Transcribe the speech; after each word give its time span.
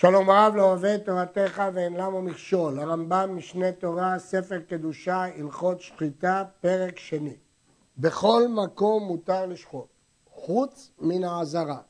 שלום 0.00 0.30
רב 0.30 0.52
לא 0.56 0.62
אוהב 0.62 0.84
את 0.84 1.04
תורתך 1.04 1.62
ואין 1.74 1.94
למה 1.94 2.20
מכשול. 2.20 2.78
הרמב"ם 2.78 3.36
משנה 3.36 3.72
תורה, 3.72 4.18
ספר 4.18 4.60
קדושה, 4.68 5.24
הלכות 5.24 5.80
שחיטה, 5.80 6.44
פרק 6.60 6.98
שני. 6.98 7.36
בכל 7.98 8.48
מקום 8.48 9.02
מותר 9.02 9.46
לשחוט, 9.46 9.88
חוץ 10.30 10.90
מן 10.98 11.24
העזרה, 11.24 11.80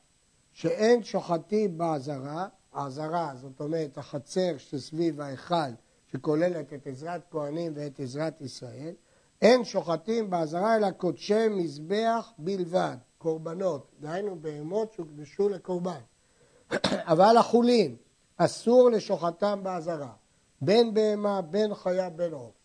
שאין 0.51 1.03
שוחטים 1.03 1.77
בעזרה, 1.77 2.47
העזרה 2.73 3.31
זאת 3.35 3.61
אומרת 3.61 3.97
החצר 3.97 4.57
שסביב 4.57 5.21
ההיכל 5.21 5.71
שכוללת 6.07 6.73
את 6.73 6.87
עזרת 6.87 7.21
כהנים 7.31 7.71
ואת 7.75 7.99
עזרת 7.99 8.41
ישראל, 8.41 8.93
אין 9.41 9.63
שוחטים 9.63 10.29
בעזרה 10.29 10.75
אלא 10.75 10.91
קודשי 10.91 11.47
מזבח 11.47 12.31
בלבד, 12.37 12.97
קורבנות, 13.17 13.91
דהיינו 13.99 14.39
בהמות 14.41 14.93
שהוקדשו 14.93 15.49
לקורבן. 15.49 16.01
אבל 17.13 17.37
החולין, 17.37 17.95
אסור 18.37 18.89
לשוחטם 18.89 19.59
באזהרה, 19.63 20.13
בין 20.61 20.93
בהמה, 20.93 21.41
בין 21.41 21.73
חיה, 21.73 22.09
בין 22.09 22.33
עוף. 22.33 22.59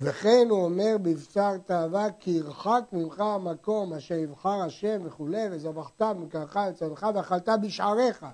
וכן 0.00 0.46
הוא 0.50 0.64
אומר 0.64 0.96
בבשר 1.02 1.58
תאווה 1.58 2.06
כי 2.20 2.30
ירחק 2.30 2.84
ממך 2.92 3.20
המקום 3.20 3.92
אשר 3.92 4.14
יבחר 4.14 4.62
השם 4.62 5.00
וכולי 5.04 5.48
וזבחת 5.50 6.02
מקרך 6.02 6.56
לצדך 6.56 7.06
ואכלת 7.14 7.48
בשעריך. 7.62 8.26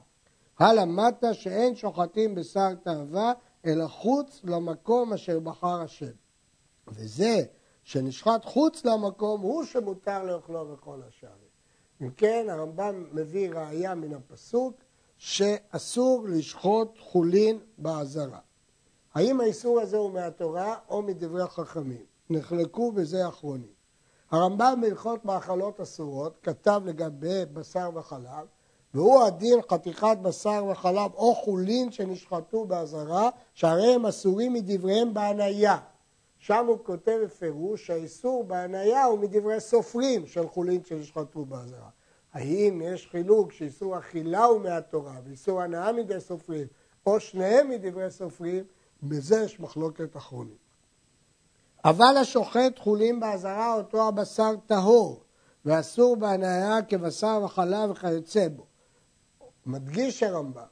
הלמדת 0.58 1.24
שאין 1.32 1.74
שוחטים 1.74 2.34
בשר 2.34 2.74
תאווה 2.74 3.32
אלא 3.66 3.86
חוץ 3.86 4.40
למקום 4.44 5.12
אשר 5.12 5.40
בחר 5.40 5.80
השם. 5.80 6.12
וזה 6.88 7.44
שנשחט 7.82 8.44
חוץ 8.44 8.84
למקום 8.84 9.40
הוא 9.40 9.64
שמותר 9.64 10.22
לאכלו 10.22 10.66
בכל 10.72 11.00
השערים. 11.08 11.45
אם 12.02 12.10
כן, 12.16 12.46
הרמב"ם 12.50 13.04
מביא 13.12 13.50
ראייה 13.54 13.94
מן 13.94 14.14
הפסוק 14.14 14.74
שאסור 15.18 16.24
לשחוט 16.28 16.98
חולין 17.00 17.58
בעזרה. 17.78 18.38
האם 19.14 19.40
האיסור 19.40 19.80
הזה 19.80 19.96
הוא 19.96 20.10
מהתורה 20.10 20.74
או 20.88 21.02
מדברי 21.02 21.42
החכמים? 21.42 22.04
נחלקו 22.30 22.92
בזה 22.92 23.28
אחרונים. 23.28 23.76
הרמב"ם 24.30 24.78
בהלכות 24.80 25.24
מאכלות 25.24 25.80
אסורות 25.80 26.38
כתב 26.42 26.82
לגבי 26.84 27.44
בשר 27.52 27.90
וחלב 27.94 28.46
והוא 28.94 29.24
הדין 29.24 29.58
חתיכת 29.70 30.16
בשר 30.22 30.64
וחלב 30.70 31.14
או 31.14 31.34
חולין 31.34 31.92
שנשחטו 31.92 32.64
באזהרה 32.64 33.30
שהרי 33.54 33.94
הם 33.94 34.06
אסורים 34.06 34.52
מדבריהם 34.52 35.14
בהניה. 35.14 35.78
שם 36.46 36.66
הוא 36.66 36.78
כותב 36.82 37.18
בפירוש 37.24 37.86
שהאיסור 37.86 38.44
בהניה 38.44 39.04
הוא 39.04 39.18
מדברי 39.18 39.60
סופרים 39.60 40.26
של 40.26 40.48
חולין 40.48 40.84
שנשחטו 40.84 41.44
באזהרה. 41.44 41.88
האם 42.32 42.82
יש 42.84 43.08
חילוק 43.10 43.52
שאיסור 43.52 43.98
אכילה 43.98 44.44
הוא 44.44 44.60
מהתורה 44.60 45.14
ואיסור 45.24 45.62
הנאה 45.62 45.92
מידי 45.92 46.20
סופרים, 46.20 46.66
או 47.06 47.20
שניהם 47.20 47.70
מדברי 47.70 48.10
סופרים, 48.10 48.64
בזה 49.02 49.42
יש 49.44 49.60
מחלוקת 49.60 50.16
אחרונים. 50.16 50.56
אבל 51.84 52.16
השוחט 52.16 52.78
חולין 52.78 53.20
באזהרה 53.20 53.74
אותו 53.74 54.08
הבשר 54.08 54.54
טהור, 54.66 55.24
ואסור 55.64 56.16
בהנאה 56.16 56.82
כבשר 56.88 57.40
וחלב 57.44 57.90
וכיוצא 57.90 58.48
בו. 58.48 58.66
מדגיש 59.66 60.22
הרמב"ם, 60.22 60.62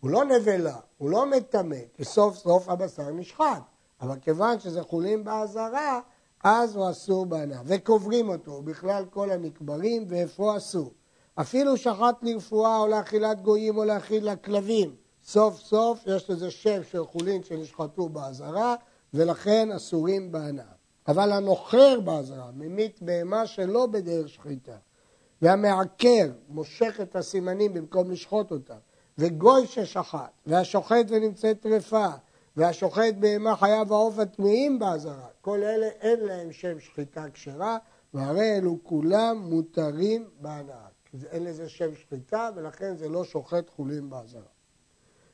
הוא 0.00 0.10
לא 0.10 0.24
נבלה, 0.24 0.76
הוא 0.98 1.10
לא 1.10 1.26
מטמא, 1.26 1.76
כי 1.94 2.04
סוף 2.04 2.36
סוף 2.36 2.68
הבשר 2.68 3.10
נשחט. 3.10 3.69
אבל 4.00 4.16
כיוון 4.20 4.60
שזה 4.60 4.82
חולין 4.82 5.24
באזהרה, 5.24 6.00
אז 6.44 6.76
הוא 6.76 6.90
אסור 6.90 7.26
בהנאה. 7.26 7.60
וקוברים 7.64 8.28
אותו, 8.28 8.62
בכלל 8.62 9.04
כל 9.10 9.30
הנקברים, 9.30 10.04
ואיפה 10.08 10.56
אסור. 10.56 10.92
אפילו 11.34 11.76
שחט 11.76 12.16
לרפואה 12.22 12.78
או 12.78 12.86
לאכילת 12.86 13.42
גויים 13.42 13.76
או 13.76 13.84
לאכיל 13.84 14.30
לכלבים, 14.30 14.94
סוף 15.24 15.58
סוף 15.58 16.02
יש 16.06 16.30
לזה 16.30 16.50
שם 16.50 16.82
של 16.90 17.04
חולין 17.04 17.42
שנשחטו 17.42 18.08
באזהרה, 18.08 18.74
ולכן 19.14 19.72
אסורים 19.72 20.32
בהנאה. 20.32 20.64
אבל 21.08 21.32
הנוחר 21.32 22.00
באזהרה, 22.00 22.50
ממית 22.54 23.02
בהמה 23.02 23.46
שלא 23.46 23.86
בדרך 23.86 24.28
שחיטה, 24.28 24.76
והמעקר 25.42 26.30
מושך 26.48 27.00
את 27.02 27.16
הסימנים 27.16 27.74
במקום 27.74 28.10
לשחוט 28.10 28.50
אותם, 28.50 28.74
וגוי 29.18 29.66
ששחט, 29.66 30.30
והשוחט 30.46 31.06
ונמצאת 31.08 31.60
טרפה, 31.60 32.06
והשוחט 32.56 33.14
בהמה 33.18 33.56
חיה 33.56 33.82
ועוף 33.88 34.18
הטמאים 34.18 34.78
באזהרה, 34.78 35.28
כל 35.40 35.62
אלה 35.62 35.86
אין 35.86 36.20
להם 36.20 36.52
שם 36.52 36.80
שחיטה 36.80 37.24
כשרה, 37.32 37.78
והרי 38.14 38.56
אלו 38.56 38.78
כולם 38.82 39.38
מותרים 39.38 40.28
בהנאה. 40.40 40.86
אין 41.30 41.44
לזה 41.44 41.68
שם 41.68 41.94
שחיטה, 41.94 42.50
ולכן 42.54 42.96
זה 42.96 43.08
לא 43.08 43.24
שוחט 43.24 43.70
חולין 43.70 44.10
באזהרה. 44.10 44.42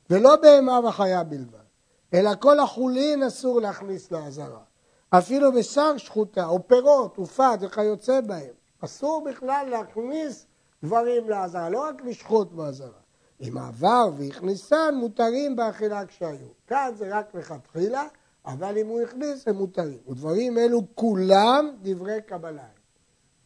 ולא 0.09 0.35
בהמה 0.35 0.79
וחיה 0.87 1.23
בלבד, 1.23 1.67
אלא 2.13 2.31
כל 2.39 2.59
החולין 2.59 3.23
אסור 3.23 3.61
להכניס 3.61 4.11
לאזהרה. 4.11 4.63
אפילו 5.09 5.51
בשר 5.51 5.97
שחוטה, 5.97 6.45
או 6.45 6.67
פירות, 6.67 7.19
ופת 7.19 7.57
וכיוצא 7.61 8.21
בהם. 8.21 8.53
אסור 8.81 9.23
בכלל 9.29 9.67
להכניס 9.69 10.45
דברים 10.83 11.29
לאזהרה, 11.29 11.69
לא 11.69 11.79
רק 11.79 12.01
לשחוט 12.05 12.51
באזהרה. 12.51 13.06
אם 13.41 13.57
עבר 13.57 14.09
והכניסן, 14.17 14.95
מותרים 14.95 15.55
באכילה 15.55 16.05
כשהיו. 16.05 16.47
כאן 16.67 16.91
זה 16.95 17.17
רק 17.17 17.35
לכתחילה, 17.35 18.07
אבל 18.45 18.77
אם 18.77 18.87
הוא 18.87 19.01
הכניס, 19.01 19.47
הם 19.47 19.55
מותרים. 19.55 19.99
ודברים 20.07 20.57
אלו 20.57 20.81
כולם 20.95 21.69
דברי 21.81 22.21
קבלה. 22.21 22.67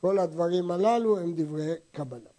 כל 0.02 0.19
הדברים 0.19 0.72
הללו 0.72 1.19
הם 1.19 1.34
דברי 1.35 1.74
קבלה. 1.91 2.29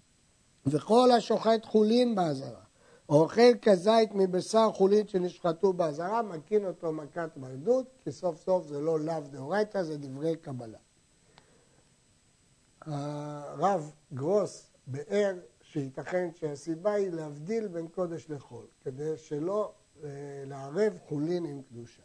וכל 0.67 1.11
השוחט 1.11 1.65
חולין 1.65 2.15
באזהרה, 2.15 2.63
או 3.09 3.23
אוכל 3.23 3.55
כזית 3.63 4.11
מבשר 4.15 4.71
חולין 4.73 5.07
שנשחטו 5.07 5.73
באזהרה, 5.73 6.23
מקין 6.23 6.67
אותו 6.67 6.93
מכת 6.93 7.31
מרדות, 7.37 7.87
כי 8.05 8.13
סוף 8.13 8.45
סוף 8.45 8.67
זה 8.67 8.81
לא 8.81 9.01
לאו 9.01 9.21
דאורייתא, 9.31 9.83
זה 9.83 9.99
דברי 9.99 10.37
קבלה. 10.37 10.79
הרב 12.81 13.93
גרוס 14.15 14.71
באר 14.87 15.35
שייתכן 15.73 16.29
שהסיבה 16.35 16.93
היא 16.93 17.11
להבדיל 17.11 17.69
בין 17.69 17.89
קודש 17.89 18.27
לחול, 18.29 18.67
כדי 18.85 19.17
שלא 19.17 19.73
אה, 20.05 20.09
לערב 20.47 20.99
חולין 21.09 21.45
עם 21.45 21.63
קדושה. 21.63 22.03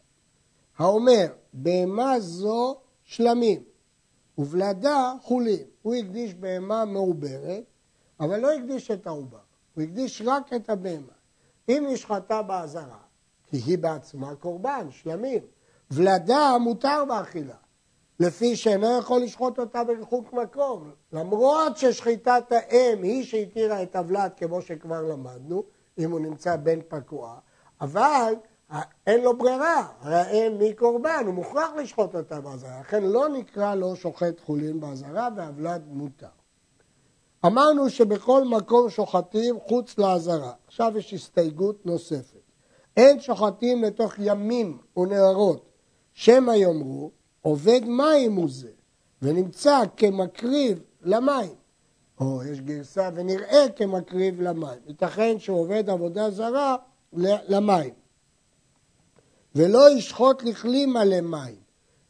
האומר, 0.78 1.26
בהמה 1.52 2.20
זו 2.20 2.80
שלמים, 3.04 3.62
ובלדה 4.38 5.12
חולין. 5.22 5.66
הוא 5.82 5.94
הקדיש 5.94 6.34
בהמה 6.34 6.84
מעוברת, 6.84 7.64
אבל 8.20 8.40
לא 8.40 8.52
הקדיש 8.52 8.90
את 8.90 9.06
העובר, 9.06 9.40
הוא 9.74 9.84
הקדיש 9.84 10.22
רק 10.26 10.52
את 10.52 10.70
הבהמה. 10.70 11.12
אם 11.68 11.86
נשחטה 11.90 12.42
באזהרה, 12.42 13.02
כי 13.46 13.56
היא 13.56 13.78
בעצמה 13.78 14.34
קורבן, 14.34 14.86
שלמים, 14.90 15.42
ולדה 15.90 16.56
מותר 16.60 17.04
באכילה. 17.08 17.56
לפי 18.20 18.56
שאינו 18.56 18.98
יכול 18.98 19.20
לשחוט 19.20 19.58
אותה 19.58 19.84
בריחוק 19.84 20.32
מקום. 20.32 20.90
למרות 21.12 21.76
ששחיטת 21.76 22.44
האם 22.50 23.02
היא 23.02 23.24
שהתירה 23.24 23.82
את 23.82 23.96
הוולד 23.96 24.30
כמו 24.36 24.62
שכבר 24.62 25.02
למדנו, 25.02 25.62
אם 25.98 26.10
הוא 26.10 26.20
נמצא 26.20 26.56
בין 26.56 26.80
פקוע, 26.88 27.38
אבל 27.80 28.34
אין 29.06 29.24
לו 29.24 29.38
ברירה, 29.38 29.88
הרי 30.00 30.16
האם 30.16 30.58
מי 30.58 30.74
קורבן, 30.74 31.22
הוא 31.26 31.34
מוכרח 31.34 31.70
לשחוט 31.76 32.14
אותה 32.14 32.40
באזהרה, 32.40 32.80
לכן 32.80 33.02
לא 33.02 33.28
נקרא 33.28 33.74
לו 33.74 33.96
שוחט 33.96 34.40
חולין 34.40 34.80
באזהרה 34.80 35.28
והוולד 35.36 35.82
מותר. 35.88 36.26
אמרנו 37.46 37.90
שבכל 37.90 38.44
מקום 38.44 38.90
שוחטים 38.90 39.60
חוץ 39.68 39.98
לאזהרה. 39.98 40.52
עכשיו 40.66 40.92
יש 40.98 41.14
הסתייגות 41.14 41.86
נוספת. 41.86 42.40
אין 42.96 43.20
שוחטים 43.20 43.84
לתוך 43.84 44.14
ימים 44.18 44.78
ונהרות, 44.96 45.68
שמא 46.12 46.50
יאמרו 46.50 47.10
עובד 47.42 47.80
מים 47.84 48.34
הוא 48.34 48.48
זה, 48.50 48.70
ונמצא 49.22 49.82
כמקריב 49.96 50.82
למים. 51.02 51.54
או 52.20 52.42
יש 52.44 52.60
גרסה 52.60 53.10
ונראה 53.14 53.66
כמקריב 53.76 54.40
למים. 54.40 54.78
ייתכן 54.86 55.38
שהוא 55.38 55.60
עובד 55.60 55.90
עבודה 55.90 56.30
זרה 56.30 56.76
למים. 57.48 57.94
ולא 59.54 59.90
ישחוט 59.90 60.42
לכלי 60.42 60.86
מלא 60.86 61.20
מים, 61.20 61.56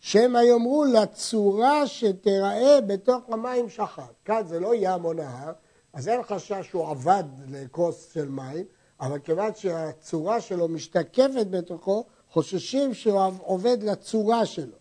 שמא 0.00 0.38
יאמרו 0.38 0.84
לצורה 0.84 1.86
שתיראה 1.86 2.80
בתוך 2.80 3.22
המים 3.28 3.68
שחט. 3.68 4.12
כאן 4.24 4.42
זה 4.46 4.60
לא 4.60 4.72
ים 4.74 5.04
או 5.04 5.12
נהר, 5.12 5.52
אז 5.92 6.08
אין 6.08 6.22
חשש 6.22 6.66
שהוא 6.68 6.88
עבד 6.88 7.24
לכוס 7.48 8.12
של 8.14 8.28
מים, 8.28 8.64
אבל 9.00 9.18
כיוון 9.18 9.54
שהצורה 9.54 10.40
שלו 10.40 10.68
משתקפת 10.68 11.46
בתוכו, 11.50 12.04
חוששים 12.30 12.94
שהוא 12.94 13.20
עובד 13.38 13.82
לצורה 13.82 14.46
שלו. 14.46 14.77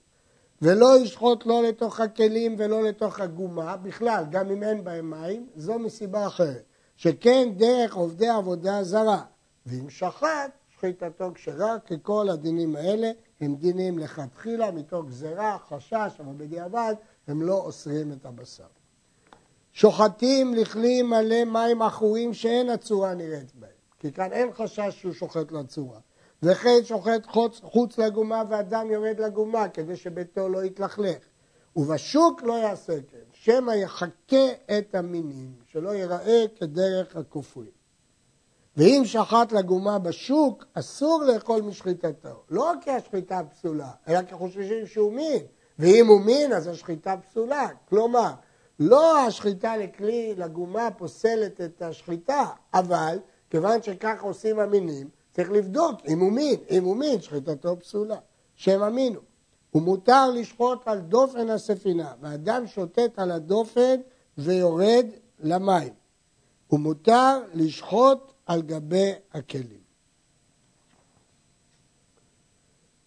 ולא 0.62 1.00
ישחוט 1.00 1.46
לא 1.46 1.64
לתוך 1.64 2.00
הכלים 2.00 2.56
ולא 2.58 2.84
לתוך 2.84 3.20
הגומה, 3.20 3.78
בכלל, 3.78 4.24
גם 4.32 4.52
אם 4.52 4.64
אין 4.64 4.84
בהם 4.84 5.10
מים, 5.10 5.48
זו 5.56 5.80
מסיבה 5.80 6.28
אחרת. 6.28 6.64
שכן 6.96 7.50
דרך 7.58 7.96
עובדי 7.96 8.28
עבודה 8.28 8.84
זרה, 8.84 9.22
ואם 9.66 9.90
שחט, 9.90 10.52
שחיטתו 10.70 11.32
כשרה, 11.36 11.76
כי 11.86 11.96
כל 12.02 12.30
הדינים 12.30 12.76
האלה 12.76 13.12
הם 13.42 13.56
דינים 13.56 14.00
לכתחילה 14.00 14.72
מתוך 14.72 15.06
גזירה, 15.06 15.58
חשש, 15.70 16.20
אבל 16.20 16.34
בדיעבד 16.38 16.96
הם 17.28 17.42
לא 17.42 17.54
אוסרים 17.54 18.12
את 18.12 18.26
הבשר. 18.26 18.64
שוחטים 19.74 20.54
לכלי 20.54 21.02
מלא 21.02 21.44
מים 21.46 21.82
עכורים 21.82 22.34
שאין 22.34 22.70
הצורה 22.70 23.14
נראית 23.14 23.56
בהם. 23.56 23.72
כי 24.00 24.12
כאן 24.12 24.34
אין 24.34 24.50
חשש 24.54 24.96
שהוא 25.00 25.14
שוחט 25.14 25.52
לצורה. 25.52 26.00
וכן 26.44 26.84
שוחט 26.84 27.26
חוץ, 27.28 27.60
חוץ 27.64 27.98
לגומה 27.98 28.44
ואדם 28.50 28.92
יורד 28.92 29.20
לגומה 29.20 29.70
כדי 29.70 29.96
שביתו 29.96 30.50
לא 30.50 30.64
יתלכלך. 30.64 31.18
ובשוק 31.76 32.44
לא 32.44 32.54
יעשה 32.54 32.94
כן, 33.12 33.18
שמא 33.34 33.72
יחכה 33.72 34.48
את 34.78 34.96
המינים, 34.96 35.52
שלא 35.66 35.90
ייראה 35.90 36.46
כדרך 36.60 37.16
הכופרים. 37.16 37.78
ואם 38.78 39.02
שחט 39.06 39.52
לגומה 39.52 40.00
בשוק, 40.00 40.66
אסור 40.74 41.24
לאכול 41.24 41.62
משחיטתו. 41.62 42.44
לא 42.50 42.74
כי 42.82 42.92
השחיטה 42.92 43.42
פסולה, 43.52 43.92
אלא 44.08 44.22
כי 44.22 44.36
חושבים 44.36 44.88
שהוא 44.88 45.14
מין. 45.14 45.42
ואם 45.80 46.08
הוא 46.08 46.22
מין, 46.22 46.54
אז 46.54 46.68
השחיטה 46.68 47.16
פסולה. 47.18 47.68
כלומר, 47.90 48.32
לא 48.80 49.20
השחיטה 49.20 49.78
לכלי 49.78 50.34
לגומה 50.38 50.92
פוסלת 50.98 51.62
את 51.62 51.82
השחיטה, 51.82 52.46
אבל 52.74 53.20
כיוון 53.50 53.82
שכך 53.82 54.22
עושים 54.22 54.60
המינים, 54.60 55.10
צריך 55.38 55.52
לבדוק 55.52 56.02
אם 56.08 56.20
הוא 56.20 56.32
מין. 56.32 56.60
אם 56.70 56.84
הוא 56.84 56.96
מין, 56.96 57.22
שחיטתו 57.22 57.80
פסולה. 57.80 58.20
שם 58.56 58.84
המין 58.84 59.16
הוא. 59.16 59.24
ומותר 59.74 60.32
לשחוט 60.32 60.88
על 60.88 61.00
דופן 61.00 61.50
הספינה, 61.50 62.14
ואדם 62.22 62.68
שוטט 62.68 63.20
על 63.20 63.32
הדופן 63.32 63.96
ויורד 64.38 65.06
למים. 65.40 65.94
ומותר 66.72 67.40
לשחוט 67.54 68.34
על 68.46 68.62
גבי 68.62 69.12
הכלים. 69.34 69.82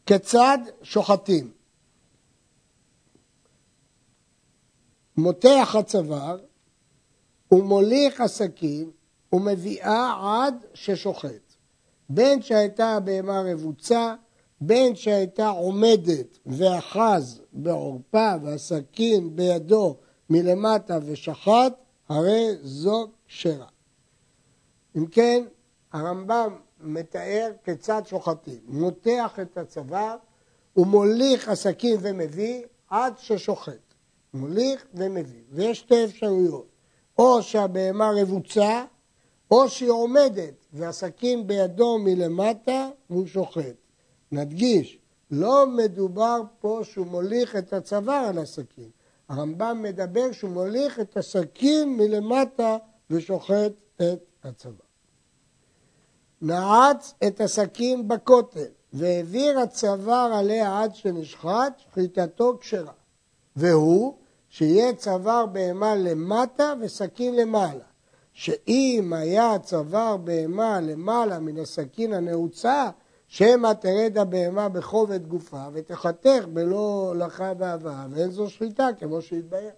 כיצד 0.06 0.58
שוחטים? 0.82 1.52
מותח 5.16 5.74
הצוואר 5.78 6.38
ומוליך 7.52 8.20
הסכין 8.20 8.90
ומביאה 9.32 10.14
עד 10.22 10.54
ששוחט. 10.74 11.49
בין 12.12 12.42
שהייתה 12.42 12.88
הבהמה 12.88 13.42
רבוצה, 13.46 14.14
בין 14.60 14.96
שהייתה 14.96 15.48
עומדת 15.48 16.38
ואחז 16.46 17.40
בעורפה 17.52 18.32
והסכין 18.42 19.36
בידו 19.36 19.96
מלמטה 20.30 20.98
ושחט, 21.06 21.72
הרי 22.08 22.46
זו 22.62 23.08
כשרה. 23.26 23.66
אם 24.96 25.06
כן, 25.06 25.44
הרמב"ם 25.92 26.56
מתאר 26.80 27.50
כיצד 27.64 28.02
שוחטים. 28.06 28.60
מותח 28.68 29.38
את 29.42 29.58
הצוואר 29.58 30.16
ומוליך 30.76 31.48
הסכין 31.48 31.96
ומביא 32.00 32.62
עד 32.88 33.18
ששוחט. 33.18 33.94
מוליך 34.34 34.84
ומביא. 34.94 35.42
ויש 35.52 35.78
שתי 35.78 36.04
אפשרויות. 36.04 36.66
או 37.18 37.42
שהבהמה 37.42 38.10
רבוצה, 38.20 38.84
או 39.50 39.68
שהיא 39.68 39.90
עומדת 39.90 40.54
והסכין 40.72 41.46
בידו 41.46 41.98
מלמטה 41.98 42.88
והוא 43.10 43.26
שוחט. 43.26 43.74
נדגיש, 44.32 44.98
לא 45.30 45.66
מדובר 45.66 46.40
פה 46.60 46.80
שהוא 46.82 47.06
מוליך 47.06 47.56
את 47.56 47.72
הצוואר 47.72 48.24
על 48.28 48.38
הסכין. 48.38 48.90
הרמב"ם 49.28 49.82
מדבר 49.82 50.32
שהוא 50.32 50.50
מוליך 50.50 51.00
את 51.00 51.16
הסכין 51.16 51.96
מלמטה 51.96 52.76
ושוחט 53.10 53.72
את 53.96 54.18
הצוואר. 54.44 54.90
נעץ 56.42 57.14
את 57.26 57.40
הסכין 57.40 58.08
בכותל 58.08 58.66
והעביר 58.92 59.58
הצוואר 59.58 60.32
עליה 60.34 60.82
עד 60.82 60.94
שנשחט, 60.94 61.72
שחיטתו 61.78 62.58
כשרה. 62.60 62.92
והוא 63.56 64.14
שיהיה 64.48 64.94
צוואר 64.94 65.46
בהמה 65.46 65.94
למטה 65.94 66.72
וסכין 66.80 67.36
למעלה. 67.36 67.89
שאם 68.40 69.12
היה 69.16 69.58
צוואר 69.58 70.16
בהמה 70.16 70.80
למעלה 70.80 71.38
מן 71.38 71.58
הסכין 71.58 72.12
הנעוצה, 72.12 72.90
שמא 73.26 73.72
תרד 73.72 74.18
הבהמה 74.18 74.68
בכובד 74.68 75.26
גופה 75.26 75.64
ותחתך 75.72 76.44
בלא 76.52 77.06
הולכה 77.08 77.52
והבאה, 77.58 78.06
ואין 78.10 78.30
זו 78.30 78.50
שחיטה 78.50 78.88
כמו 78.98 79.22
שהתבהר. 79.22 79.70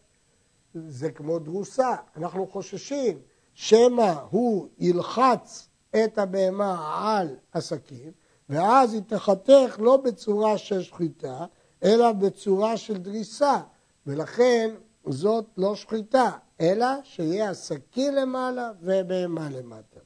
זה 0.75 1.11
כמו 1.11 1.39
דרוסה, 1.39 1.95
אנחנו 2.17 2.47
חוששים. 2.47 3.19
שמא 3.55 4.15
הוא 4.31 4.69
ילחץ 4.79 5.69
את 5.91 6.19
הבהמה 6.19 7.01
על 7.05 7.37
הסכין, 7.55 8.11
ואז 8.49 8.93
היא 8.93 9.03
תחתך 9.07 9.77
לא 9.79 9.97
בצורה 9.97 10.59
של 10.59 10.83
שחיטה, 10.83 11.45
אלא 11.85 12.13
בצורה 12.13 12.77
של 12.77 12.97
דריסה, 12.97 13.61
ולכן 14.07 14.75
זאת 15.07 15.45
לא 15.57 15.75
שחיטה, 15.75 16.31
אלא 16.63 16.87
שיהיה 17.05 17.51
הסכין 17.51 18.15
למעלה 18.15 18.71
ובהמה 18.81 19.49
למטה. 19.51 20.01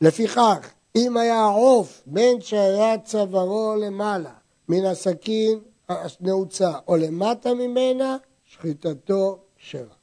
לפיכך, 0.00 0.70
אם 0.96 1.16
היה 1.16 1.44
עוף 1.44 2.02
בין 2.06 2.40
שהיה 2.40 2.98
צווארו 2.98 3.74
למעלה 3.80 4.34
מן 4.68 4.84
הסכין 4.84 5.60
הנעוצה 5.88 6.78
או 6.88 6.96
למטה 6.96 7.54
ממנה, 7.54 8.16
שחיטתו 8.44 9.38
כשרה. 9.56 9.94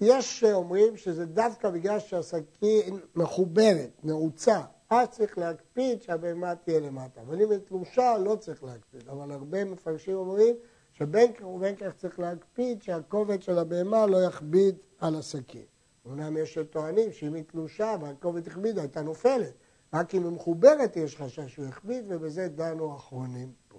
יש 0.00 0.40
שאומרים 0.40 0.96
שזה 0.96 1.26
דווקא 1.26 1.70
בגלל 1.70 1.98
שהסכין 1.98 3.00
מחוברת, 3.14 3.90
נעוצה, 4.04 4.60
אז 4.90 5.08
צריך 5.08 5.38
להקפיד 5.38 6.02
שהבהמה 6.02 6.54
תהיה 6.54 6.80
למטה. 6.80 7.20
אבל 7.20 7.42
אם 7.42 7.50
היא 7.50 7.58
תלושה, 7.58 8.18
לא 8.18 8.36
צריך 8.36 8.64
להקפיד. 8.64 9.08
אבל 9.08 9.32
הרבה 9.32 9.64
מפרשים 9.64 10.16
אומרים 10.16 10.56
שבין 10.98 11.32
כך 11.32 11.46
ובין 11.46 11.76
כך 11.76 11.94
צריך 11.96 12.18
להקפיד 12.18 12.82
שהכובד 12.82 13.42
של 13.42 13.58
הבהמה 13.58 14.06
לא 14.06 14.24
יכביד 14.24 14.76
על 14.98 15.14
הסכין. 15.16 15.64
אומנם 16.06 16.36
יש 16.36 16.54
שטוענים 16.54 17.12
שאם 17.12 17.34
היא 17.34 17.44
תלושה 17.46 17.96
והכובד 18.00 18.46
הכביד, 18.46 18.78
הייתה 18.78 19.02
נופלת. 19.02 19.52
רק 19.94 20.14
אם 20.14 20.24
היא 20.24 20.32
מחוברת 20.32 20.96
יש 20.96 21.16
חשש 21.16 21.54
שהוא 21.54 21.66
יכביד, 21.66 22.04
ובזה 22.08 22.48
דנו 22.48 22.92
האחרונים 22.92 23.52
פה. 23.68 23.78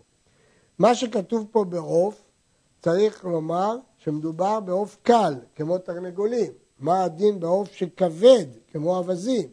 מה 0.80 0.96
שכתוב 0.96 1.48
פה 1.52 1.64
בעוף, 1.64 2.24
צריך 2.82 3.26
לומר 3.26 3.76
שמדובר 3.98 4.60
בעוף 4.60 4.98
קל, 5.04 5.34
כמו 5.56 5.78
תרנגולים. 5.78 6.52
מה 6.80 7.04
הדין 7.04 7.40
בעוף 7.40 7.72
שכבד, 7.72 8.46
כמו 8.68 8.98
אווזים? 8.98 9.50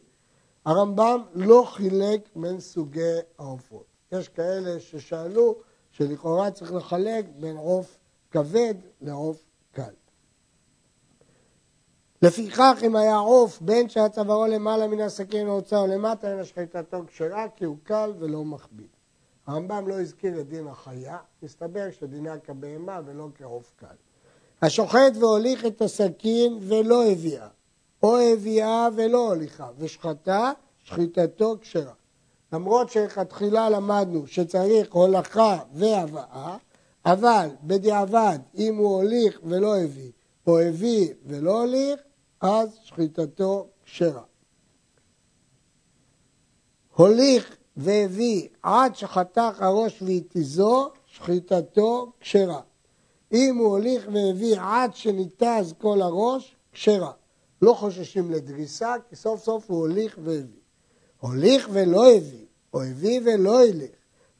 הרמב"ם 0.64 1.22
לא 1.34 1.64
חילק 1.66 2.28
בין 2.36 2.60
סוגי 2.60 3.18
העופות. 3.38 3.84
יש 4.12 4.28
כאלה 4.28 4.80
ששאלו 4.80 5.56
שלכאורה 5.96 6.50
צריך 6.50 6.72
לחלק 6.72 7.24
בין 7.40 7.56
עוף 7.56 7.98
כבד 8.30 8.74
לעוף 9.00 9.44
קל. 9.72 9.92
לפיכך 12.22 12.78
אם 12.86 12.96
היה 12.96 13.16
עוף 13.16 13.60
בין 13.60 13.88
שהיה 13.88 14.08
צווארו 14.08 14.46
למעלה 14.46 14.86
מן 14.86 15.00
הסכין 15.00 15.46
ההוצאה 15.46 15.78
או 15.78 15.86
למטה 15.86 16.30
אין 16.30 16.38
השחיטתו 16.38 17.02
כשרה 17.06 17.46
כי 17.56 17.64
הוא 17.64 17.76
קל 17.82 18.12
ולא 18.18 18.44
מכביד. 18.44 18.86
הרמב"ם 19.46 19.88
לא 19.88 20.00
הזכיר 20.00 20.40
את 20.40 20.48
דין 20.48 20.66
החיה, 20.66 21.18
מסתבר 21.42 21.90
שדינה 21.90 22.38
כבהמה 22.38 23.00
ולא 23.06 23.28
כעוף 23.34 23.72
קל. 23.76 23.96
השוחט 24.62 25.16
והוליך 25.20 25.66
את 25.66 25.82
הסכין 25.82 26.58
ולא 26.60 27.06
הביאה, 27.10 27.48
או 28.02 28.18
הביאה 28.18 28.88
ולא 28.96 29.28
הוליכה, 29.28 29.68
ושחטה, 29.78 30.52
שחיטתו 30.84 31.56
כשרה. 31.60 31.92
למרות 32.52 32.90
שלכתחילה 32.90 33.70
למדנו 33.70 34.26
שצריך 34.26 34.94
הולכה 34.94 35.58
והבאה, 35.74 36.56
אבל 37.06 37.48
בדיעבד 37.62 38.38
אם 38.56 38.76
הוא 38.76 38.96
הוליך 38.96 39.40
ולא 39.44 39.76
הביא, 39.76 40.10
או 40.46 40.58
הביא 40.58 41.08
ולא 41.26 41.60
הוליך, 41.62 42.00
אז 42.40 42.78
שחיטתו 42.82 43.68
כשרה. 43.84 44.22
הוליך 46.94 47.56
והביא 47.76 48.48
עד 48.62 48.96
שחתך 48.96 49.62
הראש 49.62 50.02
והתיזו, 50.02 50.90
שחיטתו 51.06 52.12
כשרה. 52.20 52.60
אם 53.32 53.56
הוא 53.58 53.66
הוליך 53.66 54.08
והביא 54.12 54.56
עד 54.60 54.94
שניתז 54.94 55.74
כל 55.78 56.02
הראש, 56.02 56.56
כשרה. 56.72 57.12
לא 57.62 57.72
חוששים 57.72 58.30
לדריסה, 58.30 58.94
כי 59.08 59.16
סוף 59.16 59.44
סוף 59.44 59.70
הוא 59.70 59.78
הוליך 59.78 60.18
והביא. 60.22 60.65
הוליך 61.20 61.68
ולא 61.72 62.10
הביא, 62.10 62.46
או 62.74 62.82
הביא 62.82 63.20
ולא 63.24 63.58
הילך, 63.58 63.90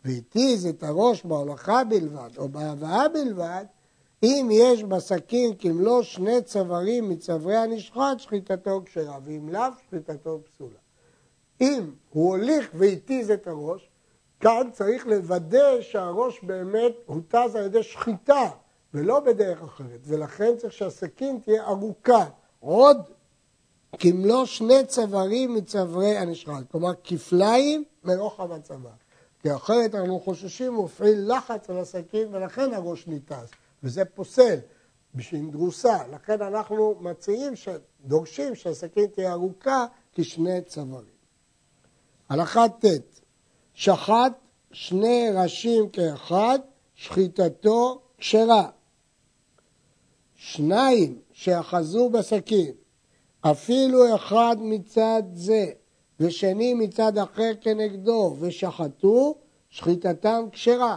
והתיז 0.05 0.67
את 0.67 0.83
הראש 0.83 1.25
בהולכה 1.25 1.85
בלבד, 1.85 2.31
או 2.39 2.49
בהבאה 2.49 3.09
בלבד, 3.09 3.65
אם 4.23 4.49
יש 4.53 4.85
בסכין 4.85 5.53
כמלוא 5.59 6.03
שני 6.03 6.43
צווארים 6.43 7.09
מצווארי 7.09 7.57
הנשחט, 7.57 8.19
שחיטתו 8.19 8.83
כשרה, 8.85 9.19
ואם 9.25 9.49
לאו, 9.49 9.63
שחיטתו 9.87 10.41
פסולה. 10.45 10.79
אם 11.61 11.91
הוא 12.11 12.29
הוליך 12.31 12.71
והתיז 12.75 13.31
את 13.31 13.47
הראש, 13.47 13.91
כאן 14.41 14.69
צריך 14.73 15.07
לוודא 15.07 15.81
שהראש 15.81 16.41
באמת 16.43 16.93
הותז 17.07 17.55
על 17.55 17.65
ידי 17.65 17.83
שחיטה, 17.83 18.49
ולא 18.95 19.21
בדרך 19.21 19.63
אחרת, 19.63 20.01
ולכן 20.05 20.57
צריך 20.57 20.73
שהסכין 20.73 21.39
תהיה 21.45 21.67
ארוכה, 21.67 22.25
עוד 22.61 22.97
כמלוא 23.99 24.45
שני 24.45 24.87
צווארים 24.87 25.55
מצווארי 25.55 26.17
הנשחט, 26.17 26.71
כלומר 26.71 26.93
כפליים 27.05 27.85
מרוחב 28.05 28.53
הצוואר. 28.53 28.91
כי 29.43 29.55
אחרת 29.55 29.95
אנחנו 29.95 30.21
חוששים, 30.21 30.75
הוא 30.75 30.85
הפעיל 30.85 31.33
לחץ 31.33 31.71
על 31.71 31.79
הסכין 31.79 32.35
ולכן 32.35 32.75
הראש 32.75 33.07
ניתז. 33.07 33.51
וזה 33.83 34.05
פוסל. 34.05 34.59
בשביל 35.17 35.51
דרוסה. 35.51 35.99
לכן 36.13 36.43
אנחנו 36.43 36.95
מציעים, 37.01 37.53
דורשים 38.05 38.55
שהסכין 38.55 39.07
תהיה 39.07 39.33
ארוכה 39.33 39.87
כשני 40.13 40.63
צווארים. 40.63 41.17
הלכה 42.29 42.69
ט' 42.69 42.85
שחט 43.75 44.33
שני 44.73 45.29
ראשים 45.35 45.89
כאחד, 45.89 46.59
שחיטתו 46.95 48.01
כשרה. 48.19 48.71
שניים 50.35 51.21
שאחזו 51.33 52.11
בסכין, 52.11 52.73
אפילו 53.51 54.15
אחד 54.15 54.57
מצד 54.61 55.23
זה 55.33 55.67
ושני 56.21 56.75
מצד 56.75 57.19
אחר 57.19 57.53
כנגדו 57.61 58.37
ושחטו, 58.41 59.35
שחיטתם 59.69 60.45
כשרה. 60.53 60.97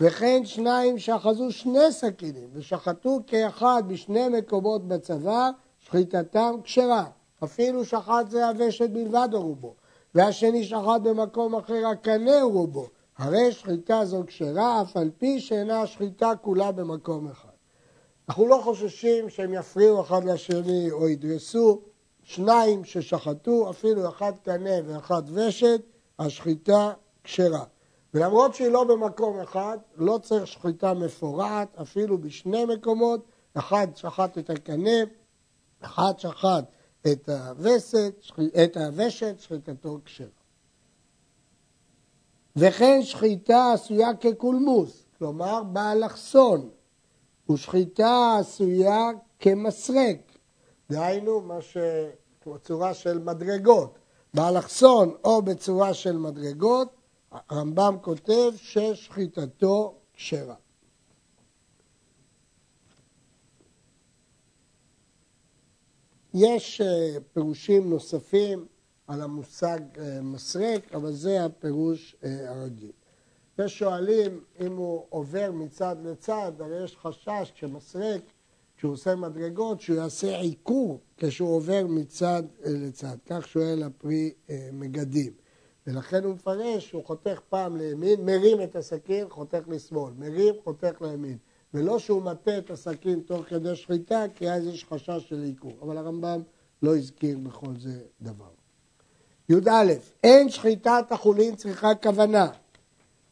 וכן 0.00 0.42
שניים 0.44 0.98
שאחזו 0.98 1.52
שני 1.52 1.90
סכינים 1.92 2.48
ושחטו 2.52 3.20
כאחד 3.26 3.82
בשני 3.86 4.28
מקומות 4.28 4.88
בצבא, 4.88 5.50
שחיטתם 5.78 6.54
כשרה. 6.64 7.04
אפילו 7.44 7.84
שחט 7.84 8.30
זה 8.30 8.48
הוושת 8.48 8.90
בלבד 8.90 9.28
או 9.32 9.42
רובו, 9.42 9.74
והשני 10.14 10.64
שחט 10.64 11.00
במקום 11.02 11.54
אחר 11.54 11.86
הקנה 11.86 12.42
רובו. 12.42 12.86
הרי 13.18 13.52
שחיטה 13.52 14.04
זו 14.04 14.22
כשרה, 14.26 14.82
אף 14.82 14.96
על 14.96 15.10
פי 15.18 15.40
שאינה 15.40 15.86
שחיטה 15.86 16.32
כולה 16.42 16.72
במקום 16.72 17.28
אחד. 17.28 17.49
אנחנו 18.30 18.46
לא 18.46 18.60
חוששים 18.64 19.30
שהם 19.30 19.52
יפריעו 19.52 20.00
אחד 20.00 20.24
לשני 20.24 20.90
או 20.90 21.08
ידרסו, 21.08 21.80
שניים 22.22 22.84
ששחטו, 22.84 23.70
אפילו 23.70 24.08
אחד 24.08 24.32
קנה 24.42 24.70
ואחד 24.86 25.22
ושת, 25.32 25.80
השחיטה 26.18 26.92
כשרה. 27.24 27.64
ולמרות 28.14 28.54
שהיא 28.54 28.68
לא 28.68 28.84
במקום 28.84 29.40
אחד, 29.40 29.78
לא 29.96 30.18
צריך 30.22 30.46
שחיטה 30.46 30.94
מפורעת, 30.94 31.76
אפילו 31.82 32.18
בשני 32.18 32.64
מקומות, 32.64 33.24
אחד 33.54 33.88
שחט 33.94 34.38
את 34.38 34.50
הקנה, 34.50 35.00
אחד 35.80 36.12
שחט 36.18 36.64
את 37.12 37.28
הווסת, 37.28 38.14
את 38.64 38.76
הוושת, 38.76 39.40
שחיטתו 39.40 39.98
כשרה. 40.04 40.28
וכן 42.56 43.02
שחיטה 43.02 43.72
עשויה 43.72 44.14
כקולמוס, 44.14 45.06
כלומר 45.18 45.62
באלכסון, 45.62 46.70
ושחיטה 47.50 48.36
עשויה 48.40 49.10
כמסרק, 49.38 50.18
דהיינו 50.90 51.40
מה 51.40 51.62
ש... 51.62 51.76
בצורה 52.46 52.94
של 52.94 53.18
מדרגות, 53.18 53.98
באלכסון 54.34 55.14
או 55.24 55.42
בצורה 55.42 55.94
של 55.94 56.16
מדרגות, 56.16 56.88
הרמב"ם 57.30 57.96
כותב 58.02 58.52
ששחיטתו 58.56 59.94
כשרה. 60.14 60.54
יש 66.34 66.80
אה, 66.80 67.20
פירושים 67.32 67.90
נוספים 67.90 68.66
על 69.06 69.22
המושג 69.22 69.80
אה, 69.98 70.22
מסרק, 70.22 70.94
אבל 70.94 71.12
זה 71.12 71.44
הפירוש 71.44 72.16
אה, 72.24 72.50
הרגיל. 72.50 72.92
ושואלים 73.64 74.40
אם 74.60 74.76
הוא 74.76 75.04
עובר 75.08 75.50
מצד 75.54 75.96
לצד, 76.04 76.52
הרי 76.58 76.84
יש 76.84 76.96
חשש 76.96 77.52
כשמסרק, 77.54 78.20
כשהוא 78.76 78.92
עושה 78.92 79.14
מדרגות, 79.14 79.80
שהוא 79.80 79.96
יעשה 79.96 80.38
עיקור 80.38 81.00
כשהוא 81.16 81.56
עובר 81.56 81.86
מצד 81.88 82.42
לצד. 82.64 83.16
כך 83.26 83.48
שואל 83.48 83.82
הפרי 83.82 84.32
מגדים. 84.72 85.32
ולכן 85.86 86.24
הוא 86.24 86.34
מפרש 86.34 86.88
שהוא 86.88 87.04
חותך 87.04 87.40
פעם 87.48 87.76
לימין, 87.76 88.24
מרים 88.24 88.62
את 88.62 88.76
הסכין, 88.76 89.28
חותך 89.28 89.62
לשמאל, 89.68 90.12
מרים, 90.18 90.54
חותך 90.64 91.02
לימין. 91.02 91.36
ולא 91.74 91.98
שהוא 91.98 92.22
מטה 92.22 92.58
את 92.58 92.70
הסכין 92.70 93.20
תוך 93.20 93.46
כדי 93.48 93.76
שחיטה, 93.76 94.24
כי 94.34 94.50
אז 94.50 94.66
יש 94.66 94.84
חשש 94.84 95.28
של 95.28 95.42
עיקור. 95.42 95.72
אבל 95.82 95.98
הרמב"ם 95.98 96.42
לא 96.82 96.96
הזכיר 96.96 97.38
בכל 97.38 97.72
זה 97.78 98.00
דבר. 98.22 98.50
י"א, 99.48 99.92
אין 100.24 100.48
שחיטת 100.48 101.04
החולין 101.10 101.56
צריכה 101.56 101.88
כוונה. 102.02 102.46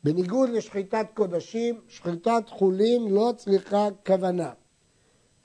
בניגוד 0.05 0.49
לשחיטת 0.49 1.07
קודשים, 1.15 1.81
שחיטת 1.89 2.43
חולין 2.49 3.09
לא 3.09 3.33
צריכה 3.37 3.89
כוונה. 4.07 4.51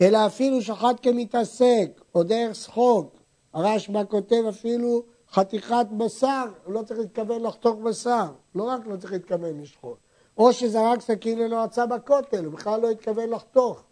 אלא 0.01 0.25
אפילו 0.25 0.61
שחט 0.61 0.95
כמתעסק, 1.01 2.01
או 2.15 2.23
דרך 2.23 2.55
שחוק. 2.55 3.15
הרשב"א 3.53 4.03
כותב 4.09 4.43
אפילו 4.49 5.03
חתיכת 5.31 5.85
בשר, 5.97 6.45
הוא 6.65 6.73
לא 6.73 6.81
צריך 6.81 6.99
להתכוון 6.99 7.41
לחתוך 7.41 7.75
בשר, 7.75 8.31
לא 8.55 8.63
רק 8.63 8.87
לא 8.87 8.97
צריך 8.97 9.13
להתכוון 9.13 9.61
לשחוט. 9.61 9.97
או 10.37 10.53
שזרק 10.53 11.01
סכין 11.01 11.39
לנועצה 11.39 11.85
בכותל, 11.85 12.45
הוא 12.45 12.53
בכלל 12.53 12.81
לא 12.81 12.89
התכוון 12.89 13.29
לחתוך. 13.29 13.83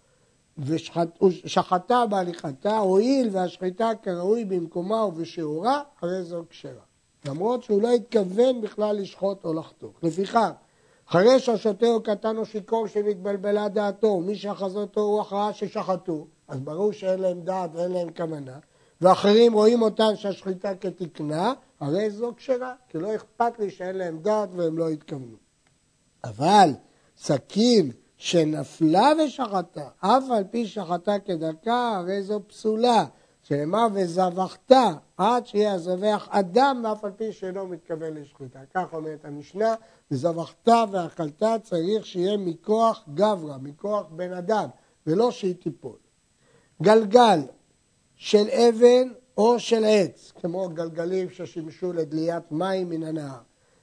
ושחטה 0.57 2.05
בהליכתה, 2.09 2.77
הואיל 2.77 3.29
והשחיטה 3.31 3.91
כראוי 4.03 4.45
במקומה 4.45 5.05
ובשיעורה, 5.05 5.81
הרי 6.01 6.23
זו 6.23 6.43
כשרה. 6.49 6.90
למרות 7.25 7.63
שהוא 7.63 7.81
לא 7.81 7.91
התכוון 7.91 8.61
בכלל 8.61 8.95
לשחוט 8.95 9.45
או 9.45 9.53
לחתוך. 9.53 9.91
לפיכך, 10.03 10.51
אחרי 11.09 11.39
שהשוטה 11.39 11.87
הוא 11.87 12.01
קטן 12.01 12.37
או 12.37 12.45
שיכור 12.45 12.87
שמתבלבלה 12.87 13.69
דעתו, 13.69 14.19
מי 14.19 14.35
שאחזותו 14.35 15.01
הוא 15.01 15.21
הכרעה 15.21 15.53
ששחטו, 15.53 16.27
אז 16.47 16.59
ברור 16.59 16.91
שאין 16.91 17.19
להם 17.19 17.41
דעת 17.41 17.69
ואין 17.73 17.91
להם 17.91 18.09
כוונה, 18.17 18.59
ואחרים 19.01 19.53
רואים 19.53 19.81
אותם 19.81 20.11
שהשחיטה 20.15 20.75
כתקנה, 20.75 21.53
הרי 21.79 22.09
זו 22.09 22.33
כשרה, 22.37 22.73
כי 22.89 22.97
לא 22.97 23.15
אכפת 23.15 23.59
לי 23.59 23.69
שאין 23.69 23.95
להם 23.95 24.19
דעת 24.19 24.49
והם 24.55 24.77
לא 24.77 24.89
התכוונו. 24.89 25.35
אבל 26.23 26.69
סכין 27.17 27.91
שנפלה 28.17 29.11
ושחטה, 29.25 29.87
אף 29.99 30.23
על 30.31 30.43
פי 30.51 30.67
שחטה 30.67 31.19
כדרכה, 31.19 31.97
הרי 31.97 32.23
זו 32.23 32.39
פסולה, 32.47 33.05
שנאמר 33.43 33.87
וזבחת 33.93 34.71
עד 35.17 35.47
שיהיה 35.47 35.73
הזבח 35.73 36.27
אדם 36.31 36.83
ואף 36.83 37.05
על 37.05 37.11
פי 37.11 37.31
שאינו 37.31 37.67
מתכוון 37.67 38.13
לשחיטה. 38.13 38.59
כך 38.73 38.93
אומרת 38.93 39.25
המשנה, 39.25 39.75
וזבחת 40.11 40.67
ואכלת 40.91 41.43
צריך 41.63 42.05
שיהיה 42.05 42.37
מכוח 42.37 43.03
גברא, 43.13 43.57
מכוח 43.61 44.05
בן 44.09 44.33
אדם, 44.33 44.69
ולא 45.07 45.31
שהיא 45.31 45.55
תיפול. 45.55 45.97
גלגל 46.81 47.39
של 48.15 48.49
אבן 48.49 49.09
או 49.37 49.59
של 49.59 49.83
עץ, 49.85 50.33
כמו 50.41 50.69
גלגלים 50.69 51.29
ששימשו 51.29 51.93
לדליית 51.93 52.51
מים 52.51 52.89
מן 52.89 53.03
הנהר, 53.03 53.39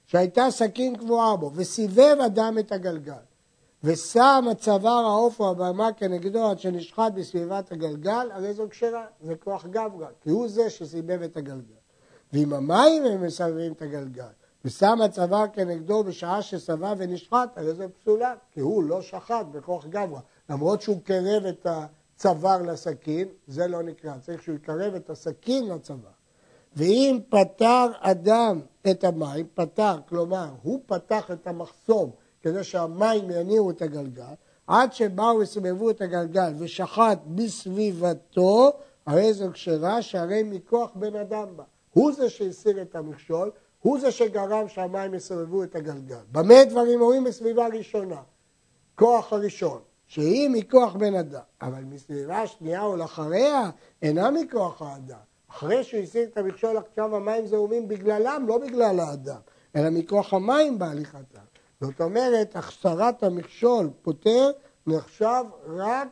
שהייתה 0.07 0.51
סכין 0.51 0.97
קבועה 0.97 1.37
בו, 1.37 1.51
וסיבב 1.55 2.17
אדם 2.27 2.59
את 2.59 2.73
הגלגל, 2.73 3.28
ושם 3.85 4.45
הצוואר 4.51 5.05
העוף 5.05 5.41
או 5.41 5.51
הבמה 5.51 5.93
כנגדו 5.93 6.51
עד 6.51 6.59
שנשחט 6.59 7.13
בסביבת 7.15 7.73
הגלגל, 7.73 8.29
הרי 8.33 8.55
זו 8.55 8.67
כשרה, 8.71 9.07
זה 9.21 9.35
כוח 9.35 9.67
גברא, 9.67 10.07
כי 10.21 10.31
הוא 10.31 10.49
זה 10.49 10.71
שסיבב 10.71 11.23
את 11.23 11.37
הגלגל. 11.37 11.79
ועם 12.33 12.53
המים 12.53 13.05
הם 13.05 13.23
מסבבים 13.23 13.73
את 13.73 13.83
הגלגל, 13.83 14.25
ושם 14.65 14.99
הצוואר 15.05 15.47
כנגדו 15.53 16.05
בשעה 16.05 16.43
שסבב 16.43 16.95
ונשחט, 16.99 17.59
הרי 17.59 17.75
זו 17.75 17.85
פסולה, 18.01 18.35
כי 18.53 18.61
הוא 18.61 18.85
לא 18.85 19.03
שחט 19.03 19.47
בכוח 19.53 19.87
גברא, 19.87 20.21
למרות 20.51 20.83
שהוא 20.83 21.01
קרב 21.05 21.45
את 21.45 21.67
ה... 21.67 21.87
צוואר 22.19 22.63
לסכין, 22.63 23.29
זה 23.47 23.67
לא 23.67 23.83
נקרא, 23.83 24.19
צריך 24.19 24.43
שהוא 24.43 24.57
יקרב 24.57 24.95
את 24.95 25.11
הסכין 25.11 25.69
לצוואר. 25.69 26.11
ואם 26.77 27.19
פתר 27.29 27.87
אדם 28.01 28.61
את 28.91 29.05
המים, 29.05 29.47
פתר, 29.55 29.99
כלומר, 30.09 30.49
הוא 30.63 30.81
פתח 30.87 31.31
את 31.31 31.47
המחסום 31.47 32.11
כדי 32.43 32.65
שהמים 32.65 33.31
יניעו 33.31 33.71
את 33.71 33.83
הגלגל, 33.83 34.35
עד 34.67 34.93
שבאו 34.93 35.39
וסובבו 35.39 35.91
את 35.91 36.01
הגלגל 36.01 36.53
ושחט 36.59 37.19
בסביבתו, 37.27 38.73
הרי 39.07 39.33
זו 39.33 39.47
כשרה 39.53 40.03
שהרי 40.03 40.43
מכוח 40.43 40.91
בן 40.95 41.17
אדם 41.17 41.47
בה. 41.57 41.65
הוא 41.93 42.13
זה 42.13 42.31
שהסיר 42.31 42.83
את 42.83 42.97
המכשול, 42.97 43.51
הוא 43.83 44.01
זה 44.01 44.11
שגרם 44.11 44.69
שהמים 44.69 45.15
יסובבו 45.15 45.63
את 45.63 45.77
הגלגל. 45.77 46.17
במה 46.33 46.65
דברים 46.65 47.01
אומרים 47.01 47.25
בסביבה 47.25 47.67
ראשונה? 47.67 48.21
כוח 48.95 49.33
הראשון. 49.33 49.81
שהיא 50.09 50.49
מכוח 50.51 50.97
בן 50.97 51.15
אדם, 51.15 51.41
אבל 51.63 51.85
מסביבה 51.85 52.47
שנייה 52.47 52.83
או 52.83 52.97
לאחריה 52.97 53.71
אינה 54.03 54.31
מכוח 54.31 54.83
האדם. 54.83 55.19
אחרי 55.51 55.85
שהוא 55.85 56.01
הסיר 56.01 56.25
את 56.25 56.39
המכשול 56.39 56.77
עכשיו 56.77 57.17
המים 57.17 57.47
זעומים 57.47 57.89
בגללם, 57.89 58.45
לא 58.49 58.59
בגלל 58.59 59.01
האדם, 59.01 59.41
אלא 59.77 59.91
מכוח 59.91 60.35
המים 60.35 60.79
בהליכתם. 60.79 61.39
זאת 61.81 62.01
אומרת, 62.01 62.57
הכשרת 62.57 63.23
המכשול 63.23 63.91
פותר 64.03 64.51
נחשב 64.87 65.45
רק 65.67 66.09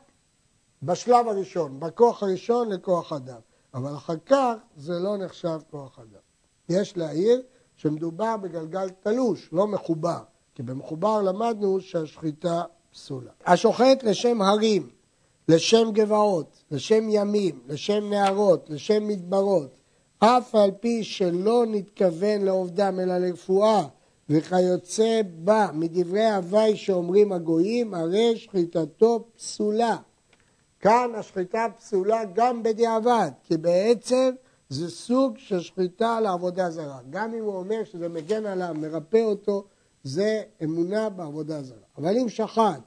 בשלב 0.82 1.28
הראשון, 1.28 1.80
בכוח 1.80 2.22
הראשון 2.22 2.68
לכוח 2.68 3.12
אדם. 3.12 3.40
אבל 3.74 3.96
אחר 3.96 4.16
כך 4.26 4.54
זה 4.76 4.92
לא 4.92 5.16
נחשב 5.16 5.60
כוח 5.70 5.98
אדם. 5.98 6.20
יש 6.68 6.96
להעיר 6.96 7.42
שמדובר 7.76 8.36
בגלגל 8.36 8.88
תלוש, 8.88 9.48
לא 9.52 9.66
מחובר, 9.66 10.20
כי 10.54 10.62
במחובר 10.62 11.22
למדנו 11.22 11.80
שהשחיטה 11.80 12.62
פסולה. 12.92 13.30
השוחט 13.46 14.02
לשם 14.02 14.42
הרים, 14.42 14.90
לשם 15.48 15.90
גבעות, 15.92 16.64
לשם 16.70 17.06
ימים, 17.08 17.60
לשם 17.66 18.10
נהרות, 18.10 18.70
לשם 18.70 19.08
מדברות, 19.08 19.76
אף 20.18 20.54
על 20.54 20.70
פי 20.80 21.04
שלא 21.04 21.64
נתכוון 21.66 22.42
לעובדם 22.42 23.00
אלא 23.00 23.18
לרפואה 23.18 23.82
וכיוצא 24.30 25.20
בה 25.44 25.68
מדברי 25.72 26.26
הוואי 26.26 26.76
שאומרים 26.76 27.32
הגויים, 27.32 27.94
הרי 27.94 28.36
שחיטתו 28.36 29.24
פסולה. 29.36 29.96
כאן 30.80 31.10
השחיטה 31.14 31.66
פסולה 31.78 32.24
גם 32.34 32.62
בדיעבד, 32.62 33.30
כי 33.44 33.56
בעצם 33.56 34.30
זה 34.68 34.90
סוג 34.90 35.38
של 35.38 35.60
שחיטה 35.60 36.20
לעבודה 36.20 36.70
זרה. 36.70 36.98
גם 37.10 37.34
אם 37.34 37.44
הוא 37.44 37.56
אומר 37.56 37.84
שזה 37.84 38.08
מגן 38.08 38.46
עליו, 38.46 38.74
מרפא 38.78 39.22
אותו, 39.22 39.64
זה 40.02 40.42
אמונה 40.64 41.08
בעבודה 41.08 41.62
זרה. 41.62 41.78
אבל 41.98 42.16
אם 42.18 42.28
שחט 42.28 42.80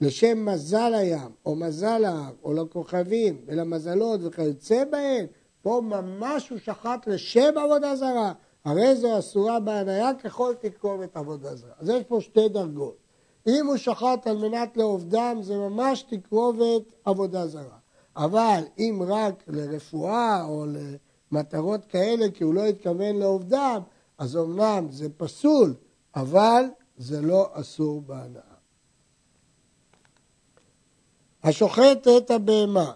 לשם 0.00 0.44
מזל 0.44 0.94
הים, 0.94 1.30
או 1.46 1.56
מזל 1.56 2.04
ההר, 2.04 2.32
או 2.42 2.52
לכוכבים, 2.54 3.36
ולמזלות 3.46 4.20
וכיוצא 4.22 4.84
בהן, 4.84 5.26
פה 5.62 5.80
ממש 5.84 6.50
הוא 6.50 6.58
שחט 6.58 7.06
לשם 7.06 7.52
עבודה 7.64 7.96
זרה. 7.96 8.32
הרי 8.64 8.96
זו 8.96 9.18
אסורה 9.18 9.60
בהניה 9.60 10.14
ככל 10.14 10.54
תקרובת 10.60 11.16
עבודה 11.16 11.56
זרה. 11.56 11.72
אז 11.78 11.88
יש 11.88 12.02
פה 12.02 12.20
שתי 12.20 12.48
דרגות. 12.48 12.96
אם 13.46 13.66
הוא 13.66 13.76
שחט 13.76 14.26
על 14.26 14.36
מנת 14.36 14.76
לעובדם, 14.76 15.38
זה 15.42 15.56
ממש 15.56 16.02
תקרובת 16.02 16.82
עבודה 17.04 17.46
זרה. 17.46 17.78
אבל 18.16 18.62
אם 18.78 19.02
רק 19.06 19.44
לרפואה 19.46 20.44
או 20.44 20.66
למטרות 21.32 21.84
כאלה, 21.84 22.30
כי 22.30 22.44
הוא 22.44 22.54
לא 22.54 22.64
התכוון 22.64 23.16
לעובדם, 23.16 23.80
אז 24.18 24.36
אמנם 24.36 24.86
זה 24.90 25.08
פסול, 25.16 25.74
אבל 26.16 26.64
זה 26.96 27.22
לא 27.22 27.48
אסור 27.52 28.00
בהנאה. 28.00 28.54
השוחט 31.42 32.08
את 32.16 32.30
הבהמה, 32.30 32.92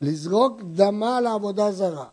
לזרוק 0.00 0.60
דמה 0.62 1.20
לעבודה 1.20 1.72
זרה, 1.72 2.08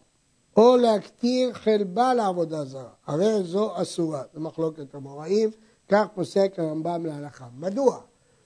או 0.60 0.78
להקטיר 0.78 1.54
חלבה 1.54 2.14
לעבודה 2.14 2.66
זרה, 2.66 2.90
הרי 3.08 3.44
זו 3.44 3.82
אסורה, 3.82 4.24
זו 4.34 4.40
מחלוקת 4.40 4.96
המוראים, 4.96 5.50
כך 5.90 6.06
פוסק 6.16 6.54
הרמב"ם 6.58 7.06
להלכה. 7.06 7.46
מדוע? 7.58 8.00